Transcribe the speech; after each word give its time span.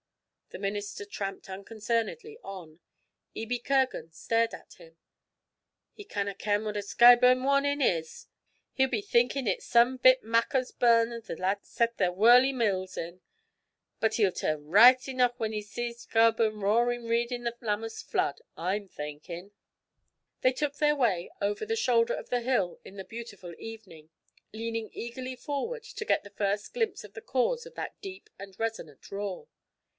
The 0.49 0.57
minister 0.59 1.05
tramped 1.05 1.47
unconcernedly 1.47 2.37
on. 2.43 2.79
Ebie 3.35 3.59
Kirgan 3.63 4.11
stared 4.11 4.53
at 4.53 4.73
him. 4.73 4.97
'He 5.93 6.03
canna 6.03 6.33
ken 6.35 6.65
what 6.65 6.75
a 6.75 6.81
"Skyreburn 6.81 7.43
warnin'" 7.43 7.81
is 7.81 8.27
he'll 8.73 8.89
be 8.89 9.01
thinkin' 9.01 9.47
it's 9.47 9.65
some 9.65 9.95
bit 9.95 10.23
Machars 10.23 10.71
burn 10.77 11.11
that 11.11 11.25
the 11.27 11.37
laddies 11.37 11.69
set 11.69 11.97
their 11.97 12.11
whurlie 12.11 12.51
mills 12.51 12.97
in. 12.97 13.21
But 14.01 14.15
he'll 14.15 14.31
turn 14.31 14.67
richt 14.67 15.07
eneuch 15.07 15.35
when 15.39 15.53
he 15.53 15.61
sees 15.61 16.01
Skyreburn 16.05 16.61
roarin' 16.61 17.05
reed 17.07 17.31
in 17.31 17.47
a 17.47 17.53
Lammas 17.61 18.01
flood, 18.01 18.41
I'm 18.57 18.89
thinkin'!' 18.89 19.51
They 20.41 20.51
took 20.51 20.77
their 20.77 20.95
way 20.97 21.31
over 21.41 21.65
the 21.65 21.77
shoulder 21.77 22.15
of 22.15 22.29
the 22.29 22.41
hill 22.41 22.79
in 22.83 22.97
the 22.97 23.05
beautiful 23.05 23.53
evening, 23.57 24.09
leaning 24.51 24.89
eagerly 24.91 25.35
forward 25.37 25.83
to 25.83 26.03
get 26.05 26.23
the 26.23 26.29
first 26.31 26.73
glimpse 26.73 27.05
of 27.05 27.13
the 27.13 27.21
cause 27.21 27.65
of 27.65 27.75
that 27.75 28.01
deep 28.01 28.29
and 28.39 28.59
resonant 28.59 29.11
roar. 29.11 29.47